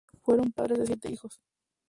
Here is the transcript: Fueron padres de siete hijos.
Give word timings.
Fueron 0.23 0.51
padres 0.51 0.79
de 0.79 0.87
siete 0.87 1.11
hijos. 1.11 1.39